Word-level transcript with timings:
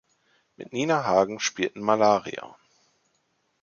Mit 0.57 0.73
Nina 0.73 1.03
Hagen 1.03 1.39
spielten 1.39 1.79
Malaria! 1.81 2.55